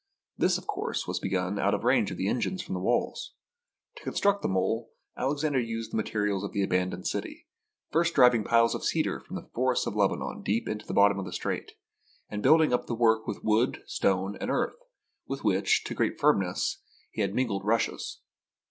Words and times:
This, 0.35 0.57
of 0.57 0.65
course, 0.65 1.05
was 1.07 1.19
begun 1.19 1.59
out 1.59 1.75
of 1.75 1.83
range 1.83 2.09
of 2.09 2.17
the 2.17 2.27
engines 2.27 2.63
from 2.63 2.73
the 2.73 2.81
walls. 2.81 3.35
To 3.97 4.03
construct 4.03 4.41
the 4.41 4.47
mole, 4.47 4.89
Alexander 5.15 5.59
used 5.59 5.91
the 5.91 5.95
materials 5.95 6.43
of 6.43 6.53
the 6.53 6.63
abandoned 6.63 7.05
city— 7.05 7.45
first 7.91 8.15
driving 8.15 8.43
piles 8.43 8.73
of 8.73 8.83
cedar 8.83 9.19
from 9.19 9.35
the 9.35 9.47
forests 9.53 9.85
of 9.85 9.95
Lebanon 9.95 10.41
deep 10.41 10.67
into 10.67 10.87
the 10.87 10.95
bottom 10.95 11.19
of 11.19 11.25
the 11.25 11.31
strait, 11.31 11.73
and 12.29 12.41
building 12.41 12.73
up 12.73 12.87
the 12.87 12.95
work 12.95 13.27
with 13.27 13.43
wood, 13.43 13.83
stone, 13.85 14.35
and 14.41 14.49
earth, 14.49 14.81
with 15.27 15.43
which, 15.43 15.83
to 15.83 15.93
give 15.93 16.17
firmness, 16.17 16.81
he 17.11 17.21
had 17.21 17.35
mingled 17.35 17.63
rushes. 17.63 18.21